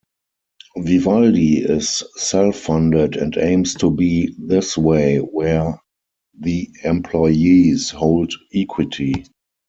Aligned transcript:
Vivaldi 0.77 1.59
is 1.59 2.01
self-funded 2.15 3.15
and 3.17 3.37
aims 3.37 3.75
to 3.75 3.91
be 3.91 4.33
this 4.39 4.75
way 4.75 5.17
where 5.19 5.79
the 6.39 6.71
employees 6.83 7.91
hold 7.91 8.33
equity. 8.51 9.27